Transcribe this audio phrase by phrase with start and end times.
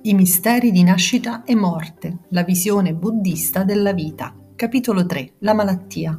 [0.00, 4.32] I misteri di nascita e morte, la visione buddista della vita.
[4.54, 5.32] Capitolo 3.
[5.40, 6.16] La malattia.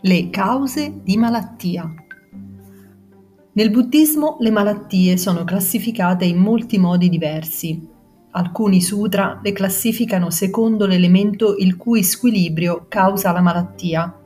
[0.00, 1.94] Le cause di malattia.
[3.52, 7.86] Nel buddismo le malattie sono classificate in molti modi diversi.
[8.30, 14.20] Alcuni sutra le classificano secondo l'elemento il cui squilibrio causa la malattia,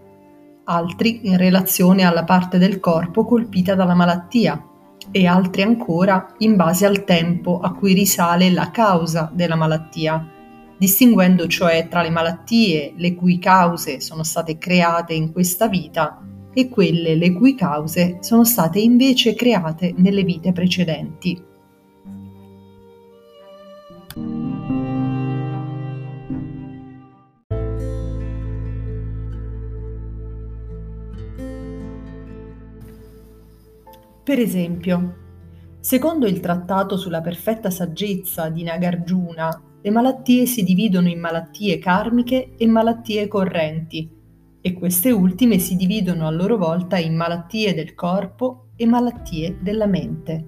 [0.63, 4.65] altri in relazione alla parte del corpo colpita dalla malattia,
[5.11, 10.27] e altri ancora in base al tempo a cui risale la causa della malattia,
[10.79, 16.69] distinguendo cioè tra le malattie le cui cause sono state create in questa vita e
[16.69, 21.41] quelle le cui cause sono state invece create nelle vite precedenti.
[34.29, 35.15] Per esempio,
[35.81, 42.51] secondo il Trattato sulla perfetta saggezza di Nagarjuna, le malattie si dividono in malattie karmiche
[42.59, 44.07] e malattie correnti,
[44.61, 49.87] e queste ultime si dividono a loro volta in malattie del corpo e malattie della
[49.87, 50.47] mente.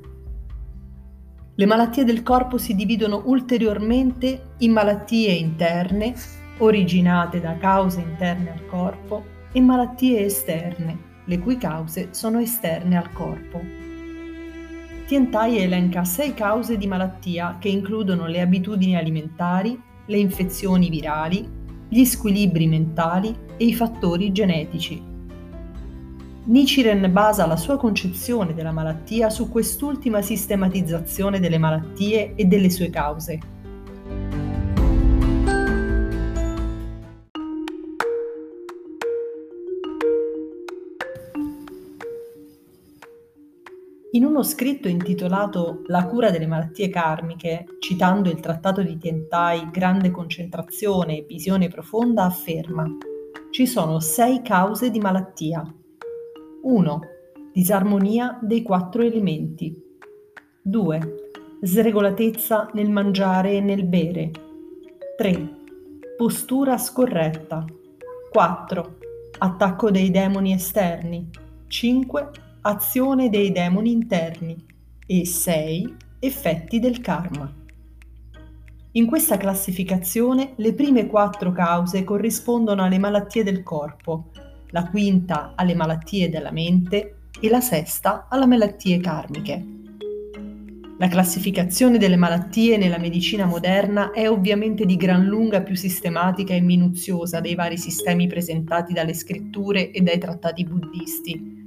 [1.55, 6.13] Le malattie del corpo si dividono ulteriormente in malattie interne,
[6.59, 13.13] originate da cause interne al corpo, e malattie esterne, le cui cause sono esterne al
[13.13, 13.61] corpo.
[15.07, 21.49] Tientai elenca sei cause di malattia che includono le abitudini alimentari, le infezioni virali,
[21.89, 25.03] gli squilibri mentali e i fattori genetici.
[26.45, 32.91] Nichiren basa la sua concezione della malattia su quest'ultima sistematizzazione delle malattie e delle sue
[32.91, 33.59] cause
[44.13, 50.11] In uno scritto intitolato La cura delle malattie karmiche, citando il trattato di Tientai Grande
[50.11, 52.89] concentrazione e visione profonda, afferma
[53.51, 55.63] ci sono sei cause di malattia.
[56.63, 57.01] 1.
[57.53, 59.77] Disarmonia dei quattro elementi.
[60.63, 61.01] 2.
[61.61, 64.31] Sregolatezza nel mangiare e nel bere.
[65.17, 65.57] 3.
[66.17, 67.65] Postura scorretta.
[68.31, 68.97] 4.
[69.39, 71.29] Attacco dei demoni esterni.
[71.69, 72.31] 5
[72.63, 74.55] azione dei demoni interni
[75.07, 77.51] e 6 effetti del karma.
[78.93, 84.31] In questa classificazione le prime quattro cause corrispondono alle malattie del corpo,
[84.73, 89.65] la quinta alle malattie della mente e la sesta alle malattie karmiche.
[90.99, 96.61] La classificazione delle malattie nella medicina moderna è ovviamente di gran lunga più sistematica e
[96.61, 101.60] minuziosa dei vari sistemi presentati dalle scritture e dai trattati buddisti,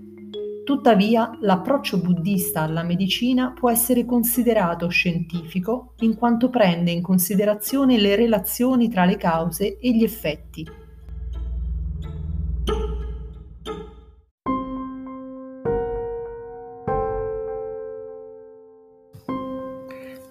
[0.63, 8.15] Tuttavia, l'approccio buddista alla medicina può essere considerato scientifico in quanto prende in considerazione le
[8.15, 10.65] relazioni tra le cause e gli effetti.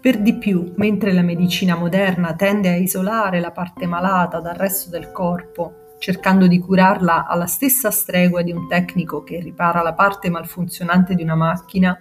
[0.00, 4.88] Per di più, mentre la medicina moderna tende a isolare la parte malata dal resto
[4.88, 10.30] del corpo cercando di curarla alla stessa stregua di un tecnico che ripara la parte
[10.30, 11.96] malfunzionante di una macchina,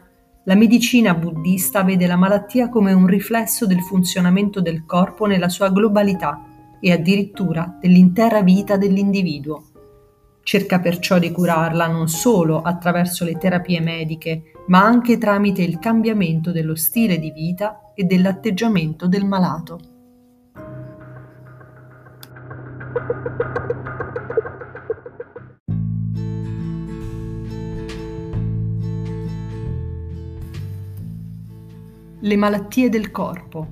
[0.46, 5.70] la medicina buddista vede la malattia come un riflesso del funzionamento del corpo nella sua
[5.70, 6.44] globalità
[6.80, 9.66] e addirittura dell'intera vita dell'individuo.
[10.42, 16.52] Cerca perciò di curarla non solo attraverso le terapie mediche, ma anche tramite il cambiamento
[16.52, 19.80] dello stile di vita e dell'atteggiamento del malato.
[32.24, 33.68] Le malattie del corpo.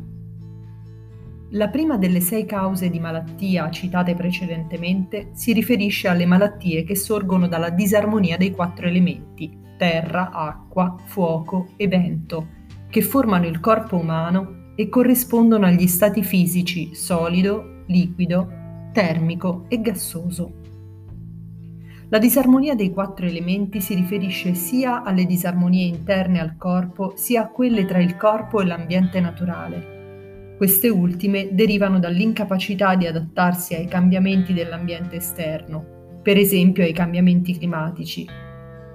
[1.52, 7.48] La prima delle sei cause di malattia citate precedentemente si riferisce alle malattie che sorgono
[7.48, 12.48] dalla disarmonia dei quattro elementi, terra, acqua, fuoco e vento,
[12.90, 18.52] che formano il corpo umano e corrispondono agli stati fisici solido, liquido,
[18.92, 20.59] termico e gassoso.
[22.12, 27.48] La disarmonia dei quattro elementi si riferisce sia alle disarmonie interne al corpo, sia a
[27.50, 30.56] quelle tra il corpo e l'ambiente naturale.
[30.58, 38.28] Queste ultime derivano dall'incapacità di adattarsi ai cambiamenti dell'ambiente esterno, per esempio ai cambiamenti climatici.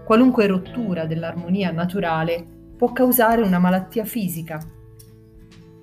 [0.05, 2.45] Qualunque rottura dell'armonia naturale
[2.77, 4.59] può causare una malattia fisica.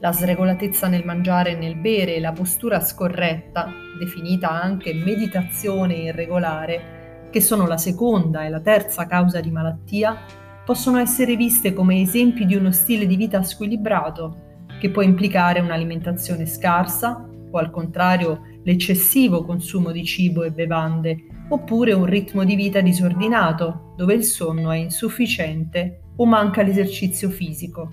[0.02, 7.00] La sregolatezza nel mangiare e nel bere e la postura scorretta, definita anche meditazione irregolare,
[7.32, 10.16] che sono la seconda e la terza causa di malattia,
[10.64, 16.46] possono essere viste come esempi di uno stile di vita squilibrato, che può implicare un'alimentazione
[16.46, 22.80] scarsa o al contrario l'eccessivo consumo di cibo e bevande, oppure un ritmo di vita
[22.82, 27.90] disordinato, dove il sonno è insufficiente o manca l'esercizio fisico.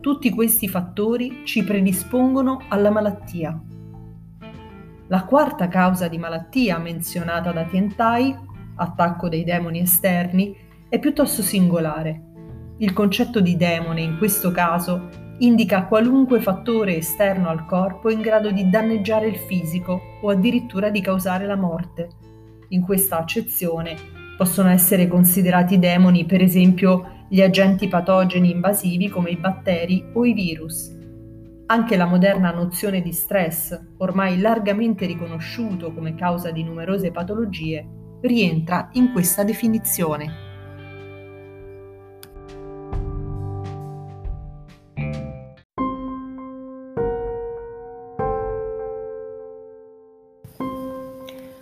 [0.00, 3.58] Tutti questi fattori ci predispongono alla malattia.
[5.08, 8.36] La quarta causa di malattia menzionata da Tientai,
[8.76, 10.56] attacco dei demoni esterni,
[10.88, 12.22] è piuttosto singolare.
[12.78, 18.50] Il concetto di demone in questo caso indica qualunque fattore esterno al corpo in grado
[18.50, 22.08] di danneggiare il fisico o addirittura di causare la morte.
[22.68, 23.96] In questa accezione
[24.36, 30.32] possono essere considerati demoni per esempio gli agenti patogeni invasivi come i batteri o i
[30.32, 30.92] virus.
[31.66, 38.88] Anche la moderna nozione di stress, ormai largamente riconosciuto come causa di numerose patologie, rientra
[38.92, 40.42] in questa definizione.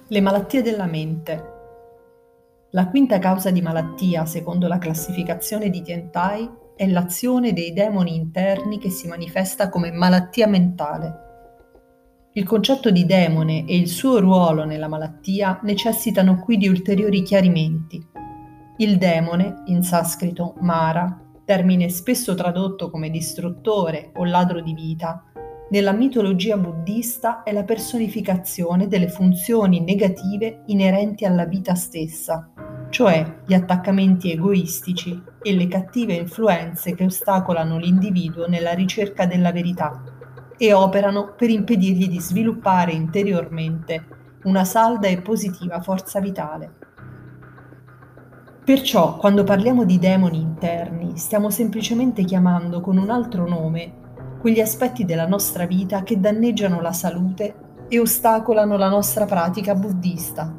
[0.07, 1.51] Le malattie della mente.
[2.71, 8.79] La quinta causa di malattia, secondo la classificazione di Tientai, è l'azione dei demoni interni
[8.79, 11.22] che si manifesta come malattia mentale.
[12.35, 18.03] Il concetto di demone e il suo ruolo nella malattia necessitano qui di ulteriori chiarimenti.
[18.79, 25.25] Il demone, in sanscrito Mara, termine spesso tradotto come distruttore o ladro di vita,
[25.69, 32.51] nella mitologia buddista è la personificazione delle funzioni negative inerenti alla vita stessa,
[32.89, 40.21] cioè gli attaccamenti egoistici e le cattive influenze che ostacolano l'individuo nella ricerca della verità
[40.63, 44.05] e operano per impedirgli di sviluppare interiormente
[44.45, 46.71] una salda e positiva forza vitale.
[48.65, 53.93] Perciò, quando parliamo di demoni interni, stiamo semplicemente chiamando con un altro nome
[54.39, 57.55] quegli aspetti della nostra vita che danneggiano la salute
[57.89, 60.55] e ostacolano la nostra pratica buddista.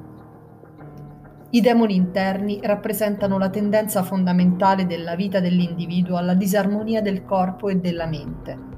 [1.52, 7.78] I demoni interni rappresentano la tendenza fondamentale della vita dell'individuo alla disarmonia del corpo e
[7.78, 8.74] della mente.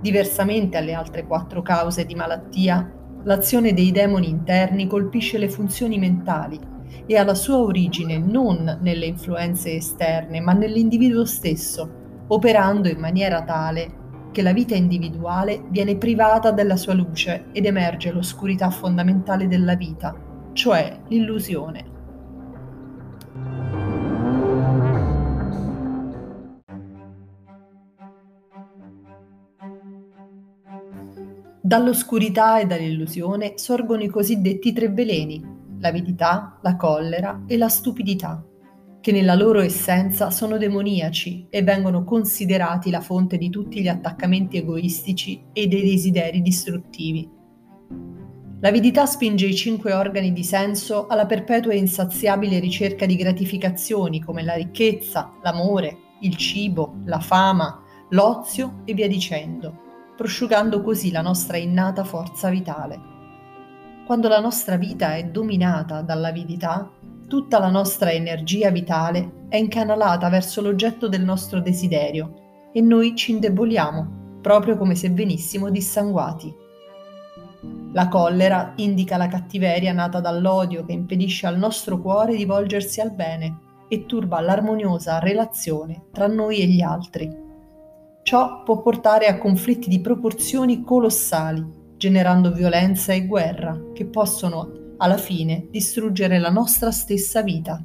[0.00, 2.92] Diversamente alle altre quattro cause di malattia,
[3.24, 6.58] l'azione dei demoni interni colpisce le funzioni mentali
[7.04, 13.42] e ha la sua origine non nelle influenze esterne, ma nell'individuo stesso, operando in maniera
[13.42, 19.74] tale che la vita individuale viene privata della sua luce ed emerge l'oscurità fondamentale della
[19.74, 20.14] vita,
[20.52, 21.96] cioè l'illusione.
[31.68, 35.44] Dall'oscurità e dall'illusione sorgono i cosiddetti tre veleni,
[35.80, 38.42] l'avidità, la collera e la stupidità
[39.02, 44.56] che nella loro essenza sono demoniaci e vengono considerati la fonte di tutti gli attaccamenti
[44.56, 47.28] egoistici e dei desideri distruttivi.
[48.60, 54.42] L'avidità spinge i cinque organi di senso alla perpetua e insaziabile ricerca di gratificazioni come
[54.42, 59.82] la ricchezza, l'amore, il cibo, la fama, l'ozio e via dicendo,
[60.18, 63.00] prosciugando così la nostra innata forza vitale.
[64.04, 66.90] Quando la nostra vita è dominata dall'avidità,
[67.28, 73.30] tutta la nostra energia vitale è incanalata verso l'oggetto del nostro desiderio e noi ci
[73.30, 76.52] indeboliamo, proprio come se venissimo dissanguati.
[77.92, 83.12] La collera indica la cattiveria nata dall'odio che impedisce al nostro cuore di volgersi al
[83.12, 87.46] bene e turba l'armoniosa relazione tra noi e gli altri.
[88.28, 91.64] Ciò può portare a conflitti di proporzioni colossali,
[91.96, 97.82] generando violenza e guerra che possono alla fine distruggere la nostra stessa vita.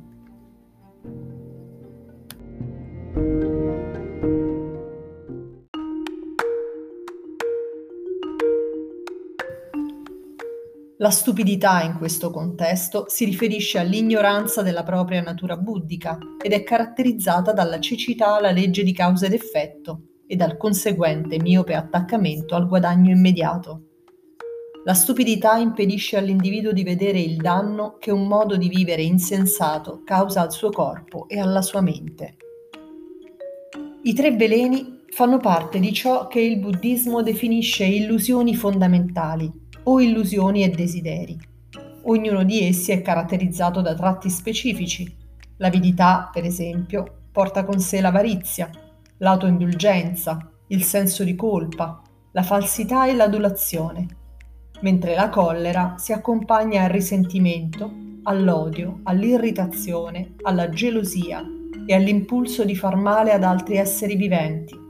[10.98, 17.54] La stupidità in questo contesto si riferisce all'ignoranza della propria natura buddhica ed è caratterizzata
[17.54, 23.12] dalla cecità alla legge di causa ed effetto e dal conseguente miope attaccamento al guadagno
[23.12, 23.88] immediato.
[24.86, 30.42] La stupidità impedisce all'individuo di vedere il danno che un modo di vivere insensato causa
[30.42, 32.36] al suo corpo e alla sua mente.
[34.04, 39.50] I tre veleni fanno parte di ciò che il buddismo definisce illusioni fondamentali
[39.84, 41.40] o illusioni e desideri.
[42.04, 45.16] Ognuno di essi è caratterizzato da tratti specifici.
[45.58, 48.70] L'avidità, per esempio, porta con sé l'avarizia,
[49.24, 52.02] l'autoindulgenza, il senso di colpa,
[52.32, 54.22] la falsità e l'adulazione
[54.84, 57.90] mentre la collera si accompagna al risentimento,
[58.24, 61.42] all'odio, all'irritazione, alla gelosia
[61.86, 64.82] e all'impulso di far male ad altri esseri viventi.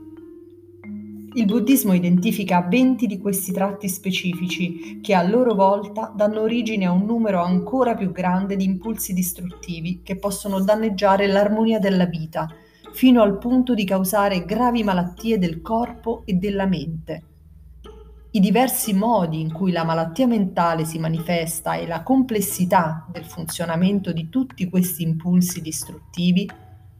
[1.36, 6.92] Il buddismo identifica 20 di questi tratti specifici che a loro volta danno origine a
[6.92, 12.48] un numero ancora più grande di impulsi distruttivi che possono danneggiare l'armonia della vita,
[12.94, 17.22] fino al punto di causare gravi malattie del corpo e della mente.
[18.30, 24.12] I diversi modi in cui la malattia mentale si manifesta e la complessità del funzionamento
[24.12, 26.48] di tutti questi impulsi distruttivi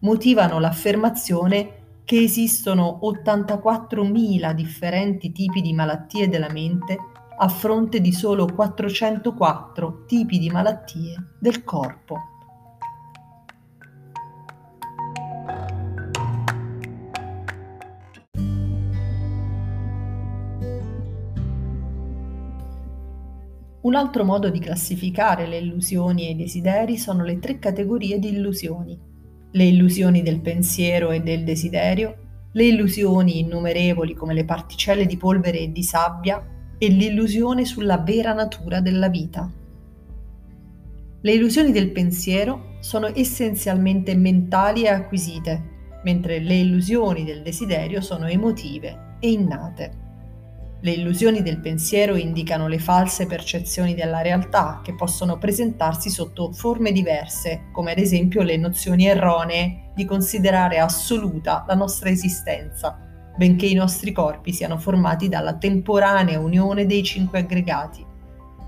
[0.01, 6.99] motivano l'affermazione che esistono 84.000 differenti tipi di malattie della mente
[7.39, 12.34] a fronte di solo 404 tipi di malattie del corpo.
[23.95, 28.31] Un altro modo di classificare le illusioni e i desideri sono le tre categorie di
[28.31, 28.99] illusioni.
[29.53, 35.61] Le illusioni del pensiero e del desiderio, le illusioni innumerevoli come le particelle di polvere
[35.61, 36.45] e di sabbia
[36.77, 39.49] e l'illusione sulla vera natura della vita.
[41.21, 48.27] Le illusioni del pensiero sono essenzialmente mentali e acquisite, mentre le illusioni del desiderio sono
[48.27, 50.04] emotive e innate.
[50.85, 56.93] Le illusioni del pensiero indicano le false percezioni della realtà che possono presentarsi sotto forme
[56.93, 62.99] diverse, come ad esempio le nozioni erronee di considerare assoluta la nostra esistenza,
[63.35, 68.05] benché i nostri corpi siano formati dalla temporanea unione dei cinque aggregati,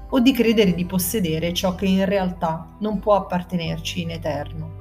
[0.09, 4.76] o di credere di possedere ciò che in realtà non può appartenerci in eterno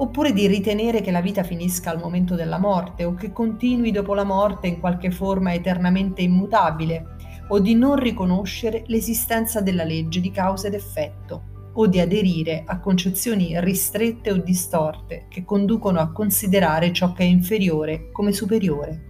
[0.00, 4.14] oppure di ritenere che la vita finisca al momento della morte o che continui dopo
[4.14, 7.16] la morte in qualche forma eternamente immutabile,
[7.48, 12.78] o di non riconoscere l'esistenza della legge di causa ed effetto, o di aderire a
[12.78, 19.04] concezioni ristrette o distorte che conducono a considerare ciò che è inferiore come superiore.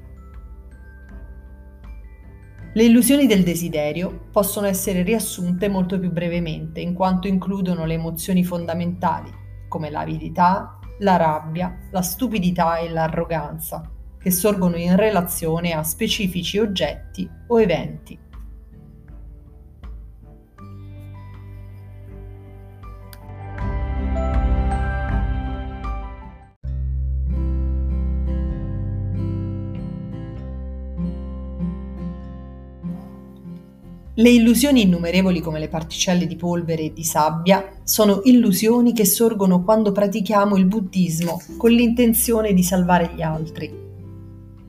[2.75, 8.45] Le illusioni del desiderio possono essere riassunte molto più brevemente, in quanto includono le emozioni
[8.45, 9.31] fondamentali,
[9.67, 13.89] come l'avidità, la rabbia, la stupidità e l'arroganza,
[14.19, 18.19] che sorgono in relazione a specifici oggetti o eventi.
[34.19, 39.63] Le illusioni innumerevoli come le particelle di polvere e di sabbia sono illusioni che sorgono
[39.63, 43.73] quando pratichiamo il buddismo con l'intenzione di salvare gli altri.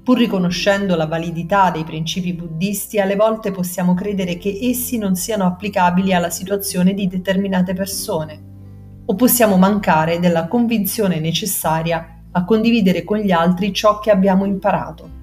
[0.03, 5.45] Pur riconoscendo la validità dei principi buddisti, alle volte possiamo credere che essi non siano
[5.45, 8.39] applicabili alla situazione di determinate persone,
[9.03, 15.17] o possiamo mancare della convinzione necessaria a condividere con gli altri ciò che abbiamo imparato.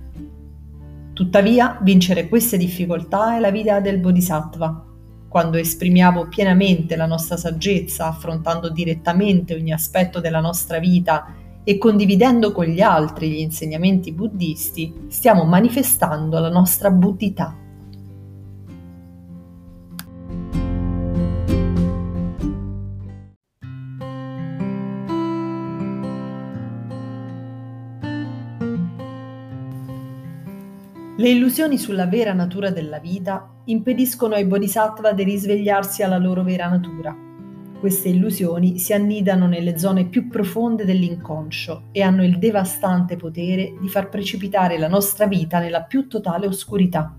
[1.16, 4.84] Tuttavia, vincere queste difficoltà è la vita del Bodhisattva.
[5.26, 11.32] Quando esprimiamo pienamente la nostra saggezza, affrontando direttamente ogni aspetto della nostra vita
[11.64, 17.65] e condividendo con gli altri gli insegnamenti buddisti, stiamo manifestando la nostra buddhità.
[31.18, 36.68] Le illusioni sulla vera natura della vita impediscono ai bodhisattva di risvegliarsi alla loro vera
[36.68, 37.16] natura.
[37.80, 43.88] Queste illusioni si annidano nelle zone più profonde dell'inconscio e hanno il devastante potere di
[43.88, 47.16] far precipitare la nostra vita nella più totale oscurità,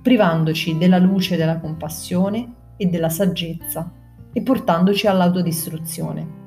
[0.00, 3.92] privandoci della luce della compassione e della saggezza
[4.32, 6.42] e portandoci all'autodistruzione.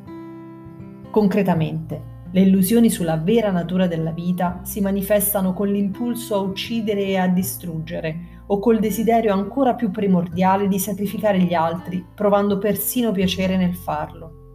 [1.12, 7.18] Concretamente, le illusioni sulla vera natura della vita si manifestano con l'impulso a uccidere e
[7.18, 13.58] a distruggere, o col desiderio ancora più primordiale di sacrificare gli altri, provando persino piacere
[13.58, 14.46] nel farlo.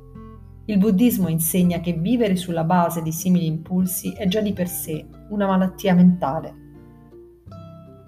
[0.67, 5.05] Il buddismo insegna che vivere sulla base di simili impulsi è già di per sé
[5.31, 6.55] una malattia mentale.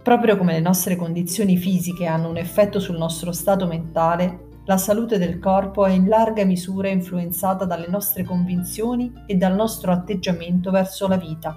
[0.02, 5.18] Proprio come le nostre condizioni fisiche hanno un effetto sul nostro stato mentale, la salute
[5.18, 11.06] del corpo è in larga misura influenzata dalle nostre convinzioni e dal nostro atteggiamento verso
[11.06, 11.54] la vita,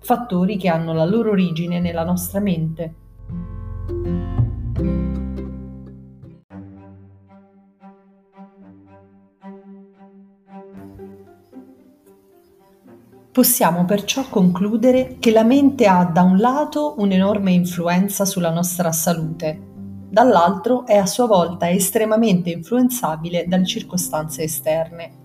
[0.00, 2.94] fattori che hanno la loro origine nella nostra mente.
[13.32, 19.74] Possiamo perciò concludere che la mente ha da un lato un'enorme influenza sulla nostra salute
[20.08, 25.24] dall'altro è a sua volta estremamente influenzabile dalle circostanze esterne.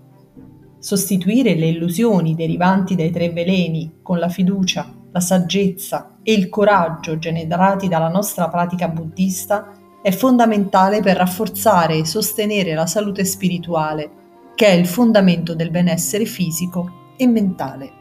[0.78, 7.18] Sostituire le illusioni derivanti dai tre veleni con la fiducia, la saggezza e il coraggio
[7.18, 9.72] generati dalla nostra pratica buddista
[10.02, 14.10] è fondamentale per rafforzare e sostenere la salute spirituale,
[14.54, 18.00] che è il fondamento del benessere fisico e mentale.